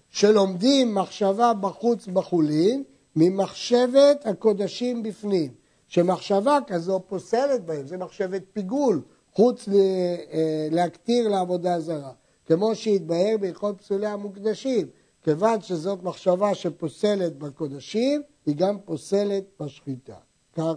שלומדים 0.10 0.96
מחשבה 0.96 1.54
בחוץ 1.54 2.08
בחולין 2.08 2.84
ממחשבת 3.16 4.26
הקודשים 4.26 5.04
בפנים, 5.04 5.54
שמחשבה 5.88 6.58
כזו 6.68 7.02
פוסלת 7.08 7.66
בהם, 7.66 7.88
זה 7.88 7.98
מחשבת 7.98 8.42
פיגול, 8.54 9.02
חוץ 9.32 9.70
אה, 9.70 10.68
להקטיר 10.72 11.28
לעבודה 11.28 11.80
זרה, 11.80 12.12
כמו 12.46 12.76
שהתבהר 12.76 13.36
בהלכות 13.40 13.82
פסולי 13.82 14.08
המוקדשים, 14.08 14.88
כיוון 15.24 15.62
שזאת 15.62 16.04
מחשבה 16.04 16.56
שפוסלת 16.56 17.38
בקודשים, 17.38 18.22
היא 18.46 18.56
גם 18.56 18.78
פוסלת 18.86 19.44
בשחיטה. 19.60 20.16
כך 20.56 20.74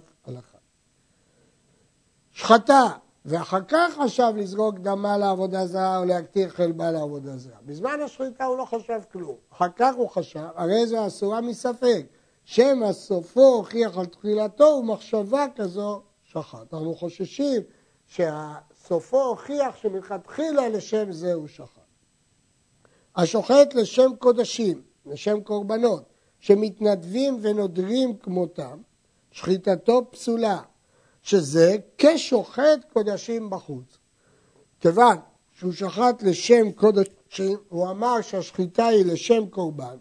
שחטה, 2.47 2.89
ואחר 3.25 3.61
כך 3.69 3.95
חשב 4.03 4.33
לזרוק 4.37 4.79
דמה 4.79 5.19
לעבודה 5.19 5.67
זרה 5.67 5.99
או 5.99 6.05
להקטיר 6.05 6.49
חלבה 6.49 6.91
לעבודה 6.91 7.37
זרה. 7.37 7.57
בזמן 7.63 8.01
השחיטה 8.05 8.45
הוא 8.45 8.59
לא 8.59 8.65
חשב 8.65 9.01
כלום. 9.13 9.37
אחר 9.53 9.69
כך 9.77 9.95
הוא 9.97 10.09
חשב, 10.09 10.47
הרי 10.55 10.87
זו 10.87 11.07
אסורה 11.07 11.41
מספק. 11.41 12.07
שמא 12.45 12.93
סופו 12.93 13.41
הוכיח 13.41 13.99
על 13.99 14.07
תחילתו 14.07 14.65
ומחשבה 14.65 15.47
כזו 15.57 16.03
שחט. 16.25 16.75
אנחנו 16.75 16.95
חוששים 16.95 17.63
שסופו 18.07 19.23
הוכיח 19.23 19.77
שמלכתחילה 19.77 20.69
לשם 20.69 21.13
זה 21.13 21.33
הוא 21.33 21.47
שחט. 21.47 21.81
השוחט 23.17 23.75
לשם 23.75 24.11
קודשים, 24.19 24.83
לשם 25.07 25.41
קורבנות, 25.41 26.03
שמתנדבים 26.41 27.39
ונודרים 27.41 28.17
כמותם, 28.17 28.79
שחיטתו 29.31 30.11
פסולה, 30.11 30.61
שזה 31.27 31.77
כשוחט 31.99 32.85
קודשים 32.93 33.51
בחוץ. 33.51 33.99
כיוון 34.81 35.17
שהוא 35.53 35.73
שחט 35.73 36.23
לשם 36.23 36.73
קודשים, 36.73 37.59
הוא 37.69 37.91
אמר 37.91 38.21
שהשחיטה 38.21 38.87
היא 38.87 39.05
לשם 39.07 39.47
קורבן, 39.47 39.97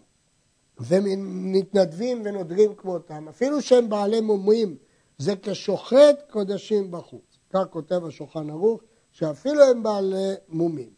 ומתנדבים 0.80 2.22
ונודרים 2.24 2.74
כמותם, 2.74 3.28
אפילו 3.28 3.62
שהם 3.62 3.88
בעלי 3.88 4.20
מומים, 4.20 4.76
זה 5.18 5.34
כשוחט 5.42 6.30
קודשים 6.30 6.90
בחוץ. 6.90 7.38
כך 7.50 7.64
כותב 7.70 8.04
השולחן 8.04 8.50
ערוך, 8.50 8.80
שאפילו 9.12 9.64
הם 9.64 9.82
בעלי 9.82 10.34
מומים. 10.48 10.90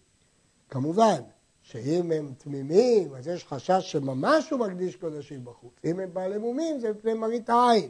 כמובן, 0.71 1.21
שאם 1.63 2.13
הם 2.13 2.33
תמימים, 2.39 3.15
אז 3.15 3.29
יש 3.29 3.45
חשש 3.45 3.93
שממש 3.93 4.51
הוא 4.51 4.61
מקדיש 4.61 4.97
קודשים 4.97 5.45
בחוץ. 5.45 5.73
אם 5.85 6.01
הם 6.01 6.15
בעלי 6.15 6.39
מומים, 6.39 6.81
זה 6.81 6.93
מפני 6.93 7.15
מראית 7.15 7.51
העין. 7.51 7.89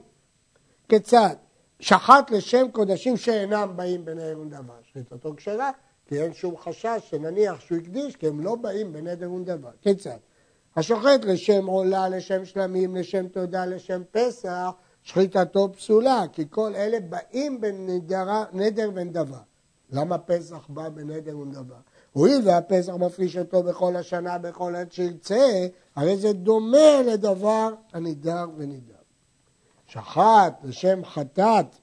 כיצד? 0.89 1.37
שחט 1.81 2.31
לשם 2.31 2.67
קודשים 2.73 3.17
שאינם 3.17 3.73
באים 3.77 4.05
בנדר 4.05 4.41
ונדבה. 4.41 4.75
שחיטתו 4.83 5.35
כשרה, 5.37 5.71
כי 6.07 6.23
אין 6.23 6.35
שום 6.35 6.57
חשש 6.57 6.99
שנניח 7.11 7.61
שהוא 7.61 7.79
הקדיש, 7.79 8.17
כי 8.17 8.27
הם 8.27 8.41
לא 8.41 8.55
באים 8.55 8.93
בנדר 8.93 9.33
ונדבה. 9.33 9.71
כיצד? 9.83 10.17
השוחט 10.77 11.25
לשם 11.25 11.67
עולה, 11.67 12.09
לשם 12.09 12.45
שלמים, 12.45 12.97
לשם 12.97 13.29
תודה, 13.29 13.67
לשם 13.67 14.03
פסח, 14.11 14.71
שחיטתו 15.03 15.73
פסולה, 15.73 16.25
כי 16.33 16.45
כל 16.51 16.75
אלה 16.75 16.99
באים 17.01 17.61
בנדר 17.61 18.91
ונדבה. 18.95 19.39
למה 19.91 20.19
פסח 20.19 20.67
בא 20.69 20.89
בנדר 20.89 21.39
ונדבה? 21.39 21.77
הואיל 22.13 22.41
והפסח 22.45 22.93
מפריש 22.93 23.37
אותו 23.37 23.63
בכל 23.63 23.97
השנה, 23.97 24.39
בכל 24.39 24.75
עת 24.75 24.93
שירצה, 24.93 25.67
הרי 25.97 26.17
זה 26.17 26.33
דומה 26.33 27.03
לדבר 27.07 27.69
הנידר 27.93 28.47
ונידר. 28.57 28.98
שחט, 29.89 30.61
לשם 30.65 31.05
חטאת, 31.05 31.77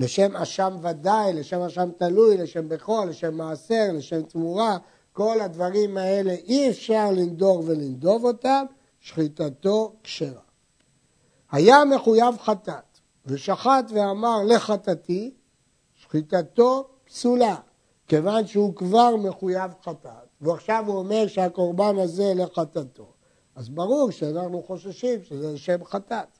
לשם 0.00 0.36
אשם 0.36 0.76
ודאי, 0.82 1.32
לשם 1.32 1.60
אשם 1.60 1.90
תלוי, 1.98 2.36
לשם 2.36 2.68
בכור, 2.68 3.04
לשם 3.04 3.34
מעשר, 3.34 3.88
לשם 3.92 4.22
תמורה, 4.22 4.78
כל 5.12 5.40
הדברים 5.40 5.96
האלה 5.96 6.32
אי 6.32 6.70
אפשר 6.70 7.10
לנדור 7.12 7.62
ולנדוב 7.66 8.24
אותם, 8.24 8.64
שחיטתו 9.00 9.92
כשרה. 10.02 10.40
היה 11.50 11.84
מחויב 11.84 12.38
חטאת, 12.38 12.98
ושחט 13.26 13.84
ואמר 13.94 14.36
לחטאתי, 14.46 15.34
שחיטתו 15.94 16.88
פסולה. 17.04 17.56
כיוון 18.08 18.46
שהוא 18.46 18.74
כבר 18.74 19.16
מחויב 19.16 19.70
חטאת, 19.82 20.28
ועכשיו 20.40 20.84
הוא 20.86 20.98
אומר 20.98 21.26
שהקורבן 21.26 21.98
הזה 21.98 22.32
לחטאתו, 22.36 23.12
אז 23.54 23.68
ברור 23.68 24.10
שאנחנו 24.10 24.62
חוששים 24.62 25.24
שזה 25.24 25.52
לשם 25.52 25.84
חטאת, 25.84 26.38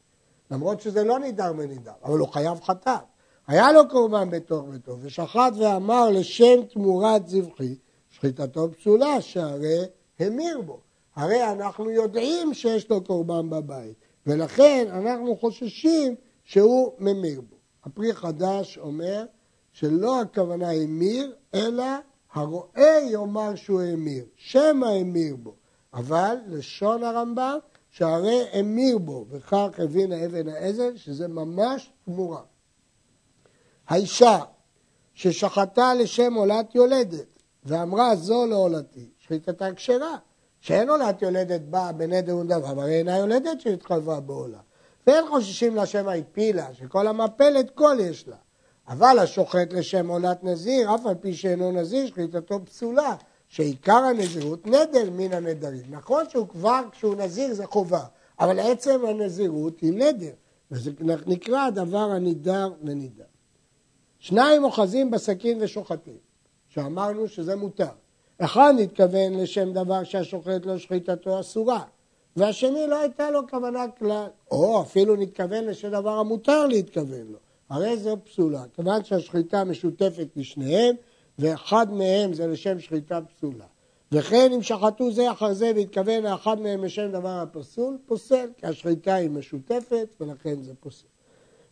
למרות 0.50 0.80
שזה 0.80 1.04
לא 1.04 1.18
נידר 1.18 1.52
מנידר, 1.52 1.92
אבל 2.04 2.18
הוא 2.18 2.28
חייב 2.28 2.60
חטאת. 2.60 3.00
היה 3.46 3.72
לו 3.72 3.88
קורבן 3.88 4.30
בתוך 4.30 4.64
ביתו, 4.68 4.96
ושחט 5.00 5.52
ואמר 5.58 6.10
לשם 6.10 6.62
תמורת 6.72 7.28
זבחי, 7.28 7.74
שחיטתו 8.10 8.72
פסולה, 8.72 9.20
שהרי 9.20 9.84
המיר 10.18 10.60
בו. 10.60 10.80
הרי 11.16 11.52
אנחנו 11.52 11.90
יודעים 11.90 12.54
שיש 12.54 12.90
לו 12.90 13.04
קורבן 13.04 13.50
בבית, 13.50 13.94
ולכן 14.26 14.86
אנחנו 14.90 15.36
חוששים 15.36 16.14
שהוא 16.44 16.92
ממיר 16.98 17.40
בו. 17.40 17.56
הפרי 17.84 18.14
חדש 18.14 18.78
אומר 18.78 19.24
שלא 19.72 20.20
הכוונה 20.20 20.70
המיר, 20.70 21.34
אלא 21.54 21.84
הרואה 22.32 22.98
יאמר 23.10 23.54
שהוא 23.54 23.82
המיר, 23.82 24.24
שמא 24.36 24.86
המיר 24.86 25.36
בו. 25.36 25.54
אבל 25.94 26.36
לשון 26.46 27.04
הרמב"ם, 27.04 27.58
שהרי 27.96 28.44
המיר 28.52 28.98
בו, 28.98 29.26
וכך 29.30 29.68
הבין 29.78 30.12
האבן 30.12 30.48
העזר, 30.48 30.90
שזה 30.96 31.28
ממש 31.28 31.92
תמורה. 32.04 32.40
האישה 33.88 34.38
ששחטה 35.14 35.94
לשם 35.94 36.34
עולת 36.34 36.74
יולדת, 36.74 37.26
ואמרה 37.64 38.16
זו 38.16 38.46
לעולתי, 38.46 39.10
שחיטתה 39.18 39.74
כשרה, 39.74 40.16
שאין 40.60 40.90
עולת 40.90 41.22
יולדת 41.22 41.60
באה 41.60 41.92
בנדר 41.92 42.36
ונדבה, 42.36 42.70
אבל 42.70 42.88
אינה 42.88 43.18
יולדת 43.18 43.60
שהתחלבה 43.60 44.20
בעולה. 44.20 44.60
ואין 45.06 45.24
חוששים 45.28 45.76
לה 45.76 45.86
שמא 45.86 46.10
הפילה, 46.10 46.74
שכל 46.74 47.06
המפלת 47.06 47.70
קול 47.70 48.00
יש 48.00 48.28
לה. 48.28 48.36
אבל 48.88 49.18
השוחט 49.18 49.72
לשם 49.72 50.08
עולת 50.08 50.44
נזיר, 50.44 50.94
אף 50.94 51.06
על 51.06 51.14
פי 51.14 51.34
שאינו 51.34 51.72
נזיר, 51.72 52.06
שחיטתו 52.06 52.64
פסולה, 52.64 53.14
שעיקר 53.48 53.92
הנזירות 53.96 54.66
נדר 54.66 55.10
מן 55.12 55.32
הנדרים. 55.32 55.84
נכון 55.90 56.24
שהוא 56.28 56.48
כבר, 56.48 56.82
כשהוא 56.92 57.14
נזיר 57.16 57.54
זה 57.54 57.66
חובה, 57.66 58.04
אבל 58.40 58.58
עצם 58.58 59.00
הנזירות 59.08 59.80
היא 59.80 59.92
נדר, 59.92 60.32
וזה 60.70 60.90
נקרא 61.26 61.66
הדבר 61.66 62.10
הנידר 62.10 62.72
ונידר. 62.82 63.24
שניים 64.18 64.64
אוחזים 64.64 65.10
בסכין 65.10 65.58
ושוחטים, 65.60 66.16
שאמרנו 66.68 67.28
שזה 67.28 67.56
מותר. 67.56 67.88
אחד 68.38 68.74
נתכוון 68.76 69.34
לשם 69.34 69.72
דבר 69.72 70.04
שהשוחט 70.04 70.66
לא 70.66 70.78
שחיטתו 70.78 71.40
אסורה, 71.40 71.82
והשני 72.36 72.86
לא 72.86 73.00
הייתה 73.00 73.30
לו 73.30 73.40
כוונה 73.50 73.84
כלל, 73.98 74.26
או 74.50 74.82
אפילו 74.82 75.16
נתכוון 75.16 75.64
לשם 75.64 75.88
דבר 75.88 76.18
המותר 76.18 76.66
להתכוון 76.66 77.26
לו. 77.30 77.38
הרי 77.70 77.96
זו 77.96 78.16
פסולה, 78.24 78.62
כיוון 78.74 79.04
שהשחיטה 79.04 79.64
משותפת 79.64 80.26
לשניהם, 80.36 80.94
ואחד 81.38 81.92
מהם 81.92 82.32
זה 82.32 82.46
לשם 82.46 82.80
שחיטה 82.80 83.20
פסולה. 83.20 83.64
וכן 84.12 84.52
אם 84.54 84.62
שחטו 84.62 85.12
זה 85.12 85.32
אחר 85.32 85.52
זה 85.52 85.72
והתכוון 85.76 86.22
לאחד 86.22 86.60
מהם 86.60 86.84
לשם 86.84 87.12
דבר 87.12 87.40
הפסול, 87.40 87.98
פוסל, 88.06 88.48
כי 88.56 88.66
השחיטה 88.66 89.14
היא 89.14 89.30
משותפת 89.30 90.14
ולכן 90.20 90.62
זה 90.62 90.72
פוסל. 90.80 91.06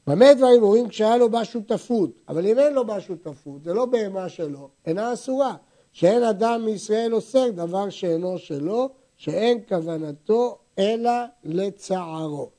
במה 0.07 0.35
דברים 0.35 0.63
אומרים 0.63 0.89
כשהיה 0.89 1.17
לו 1.17 1.31
בה 1.31 1.45
שותפות, 1.45 2.11
אבל 2.29 2.47
אם 2.47 2.59
אין 2.59 2.73
לו 2.73 2.87
בה 2.87 3.01
שותפות, 3.01 3.65
זה 3.65 3.75
לא 3.75 3.87
בהמה 3.87 4.29
שלו, 4.29 4.69
אינה 4.87 5.13
אסורה. 5.13 5.57
שאין 5.93 6.23
אדם 6.23 6.65
מישראל 6.65 7.15
אוסר 7.15 7.51
דבר 7.51 7.91
שאינו 7.91 8.39
שלו, 8.39 8.89
שאין 9.17 9.59
כוונתו 9.69 10.59
אלא 10.79 11.11
לצערו. 11.45 12.51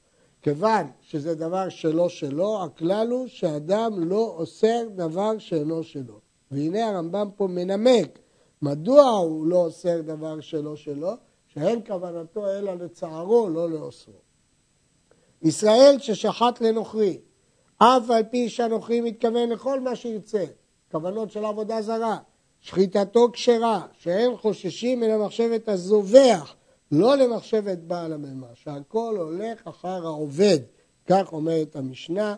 כיוון 0.41 0.87
שזה 1.01 1.35
דבר 1.35 1.69
שלא 1.69 2.09
שלו, 2.09 2.63
הכלל 2.63 3.07
הוא 3.11 3.27
שאדם 3.27 4.09
לא 4.09 4.35
אוסר 4.37 4.83
דבר 4.95 5.37
שאינו 5.37 5.83
שלו. 5.83 6.24
והנה 6.51 6.89
הרמב"ם 6.89 7.29
פה 7.35 7.47
מנמק 7.47 8.19
מדוע 8.61 9.03
הוא 9.03 9.47
לא 9.47 9.55
אוסר 9.55 10.01
דבר 10.01 10.41
שלא 10.41 10.75
שלו, 10.75 11.11
שאין 11.47 11.81
כוונתו 11.87 12.47
אלא 12.47 12.73
לצערו, 12.73 13.49
לא 13.49 13.69
לאוסרו. 13.69 14.13
ישראל 15.41 15.95
ששחט 15.99 16.61
לנוכרי, 16.61 17.19
אף 17.77 18.09
על 18.09 18.23
פי 18.23 18.49
שהנוכרי 18.49 19.01
מתכוון 19.01 19.49
לכל 19.49 19.79
מה 19.79 19.95
שירצה, 19.95 20.45
כוונות 20.91 21.31
של 21.31 21.45
עבודה 21.45 21.81
זרה, 21.81 22.17
שחיטתו 22.61 23.31
כשרה, 23.33 23.87
שאין 23.97 24.37
חוששים 24.37 24.99
מן 24.99 25.09
המחשבת 25.09 25.69
הזובח, 25.69 26.55
לא 26.91 27.15
למחשבת 27.15 27.77
בעל 27.77 28.13
הממה, 28.13 28.47
שהכל 28.53 29.17
הולך 29.17 29.67
אחר 29.67 30.05
העובד, 30.05 30.59
כך 31.07 31.33
אומרת 31.33 31.75
המשנה, 31.75 32.35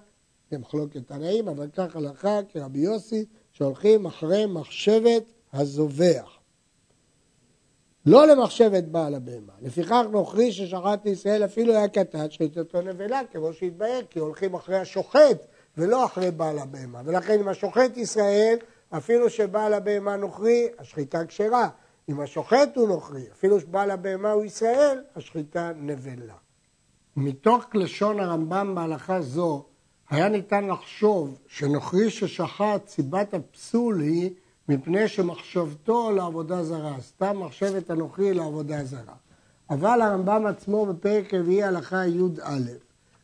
במחלוקת 0.51 1.07
תנאים, 1.07 1.47
אבל 1.47 1.67
כך 1.73 1.95
הלכה 1.95 2.39
כרבי 2.49 2.79
יוסי, 2.79 3.25
שהולכים 3.57 4.05
אחרי 4.05 4.45
מחשבת 4.45 5.23
הזובח. 5.53 6.37
לא 8.05 8.27
למחשבת 8.27 8.83
בעל 8.83 9.15
הבהמה. 9.15 9.53
לפיכך 9.61 10.03
נוכרי 10.11 10.51
ששחט 10.51 11.05
לישראל 11.05 11.45
אפילו 11.45 11.73
היה 11.73 11.87
קטן, 11.87 12.29
שחיתתו 12.29 12.81
נבלה, 12.81 13.21
כמו 13.31 13.53
שהתבהר, 13.53 14.01
כי 14.09 14.19
הולכים 14.19 14.53
אחרי 14.53 14.77
השוחט 14.77 15.45
ולא 15.77 16.05
אחרי 16.05 16.31
בעל 16.31 16.59
הבהמה. 16.59 17.01
ולכן 17.05 17.39
אם 17.39 17.47
השוחט 17.47 17.97
ישראל, 17.97 18.57
אפילו 18.89 19.29
שבעל 19.29 19.73
הבהמה 19.73 20.15
נוכרי, 20.15 20.67
השחיטה 20.79 21.25
כשרה. 21.25 21.69
אם 22.09 22.19
השוחט 22.19 22.75
הוא 22.75 22.87
נוכרי, 22.87 23.23
אפילו 23.31 23.59
שבעל 23.59 23.91
הבהמה 23.91 24.31
הוא 24.31 24.45
ישראל, 24.45 25.01
השחיטה 25.15 25.71
נבלה. 25.75 26.35
מתוך 27.15 27.65
לשון 27.73 28.19
הרמב"ם 28.19 28.75
בהלכה 28.75 29.21
זו, 29.21 29.65
היה 30.09 30.29
ניתן 30.29 30.67
לחשוב 30.67 31.37
שנוכרי 31.47 32.09
ששחט, 32.09 32.87
סיבת 32.87 33.33
הפסול 33.33 34.01
היא 34.01 34.29
מפני 34.69 35.07
שמחשבתו 35.07 36.11
לעבודה 36.11 36.63
זרה, 36.63 36.95
סתם 37.01 37.39
מחשבת 37.39 37.89
הנוכרי 37.89 38.33
לעבודה 38.33 38.83
זרה. 38.83 39.13
אבל 39.69 40.01
הרמב"ם 40.01 40.45
עצמו 40.45 40.85
בפרק 40.85 41.33
רביעי 41.33 41.63
הלכה 41.63 42.07
י"א 42.07 42.59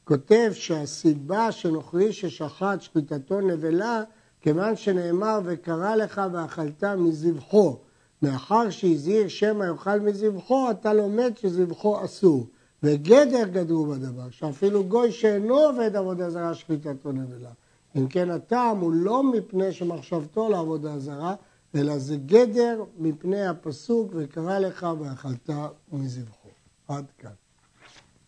כותב 0.03 0.51
שהסיבה 0.53 1.51
שנוכרי 1.51 2.13
ששחט 2.13 2.81
שחיטתו 2.81 3.41
נבלה 3.41 4.03
כיוון 4.41 4.75
שנאמר 4.75 5.39
וקרא 5.45 5.95
לך 5.95 6.21
ואכלת 6.33 6.83
מזבחו 6.83 7.77
מאחר 8.21 8.69
שהזהיר 8.69 9.27
שמא 9.27 9.63
יאכל 9.63 9.99
מזבחו 9.99 10.71
אתה 10.71 10.93
לומד 10.93 11.37
שזבחו 11.37 12.05
אסור 12.05 12.47
וגדר 12.83 13.47
גדרו 13.47 13.85
בדבר 13.85 14.29
שאפילו 14.29 14.83
גוי 14.83 15.11
שאינו 15.11 15.57
עובד 15.57 15.95
עבודה 15.95 16.29
זרה 16.29 16.53
שחיטתו 16.53 17.11
נבלה 17.11 17.51
אם 17.95 18.07
כן 18.07 18.29
הטעם 18.29 18.79
הוא 18.79 18.91
לא 18.91 19.23
מפני 19.23 19.71
שמחשבתו 19.71 20.49
לעבודה 20.49 20.99
זרה, 20.99 21.35
אלא 21.75 21.97
זה 21.97 22.17
גדר 22.17 22.83
מפני 22.97 23.47
הפסוק 23.47 24.11
וקרא 24.15 24.59
לך 24.59 24.87
ואכלת 24.99 25.49
מזבחו. 25.91 26.49
עד 26.87 27.05
כאן. 27.17 27.31